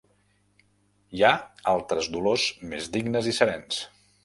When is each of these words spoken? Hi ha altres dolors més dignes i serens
Hi 1.17 1.21
ha 1.27 1.31
altres 1.73 2.09
dolors 2.17 2.49
més 2.73 2.91
dignes 2.99 3.31
i 3.33 3.37
serens 3.43 3.87